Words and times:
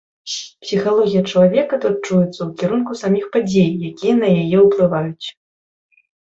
Псіхалогія 0.65 1.19
чалавека 1.33 1.75
тут 1.83 1.95
чуецца 2.07 2.37
ў 2.37 2.47
кірунку 2.61 2.97
саміх 3.03 3.27
падзей, 3.37 3.69
якія 3.91 4.15
на 4.23 4.29
яе 4.41 4.57
ўплываюць. 4.65 5.27